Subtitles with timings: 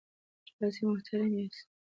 [0.57, 1.67] تاسې محترم یاست.